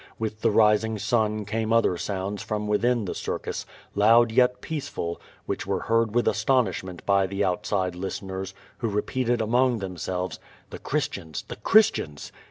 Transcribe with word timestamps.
With' 0.17 0.41
the 0.41 0.49
rising 0.49 0.97
sun 0.97 1.45
came 1.45 1.71
other 1.71 1.95
sounds 1.95 2.41
from 2.41 2.67
within 2.67 3.05
the 3.05 3.13
circus, 3.13 3.67
loud 3.93 4.31
ye^ 4.31 4.49
peaceful, 4.59 5.21
which 5.45 5.67
were 5.67 5.81
heard 5.81 6.15
with 6.15 6.27
astonishment 6.27 7.05
by 7.05 7.27
tlie 7.27 7.43
outside 7.43 7.93
listeners, 7.93 8.55
who 8.79 8.89
repeated 8.89 9.41
among 9.41 9.77
themselves: 9.77 10.39
"The 10.71 10.79
Christians! 10.79 11.43
the 11.49 11.55
Christians!'' 11.55 12.31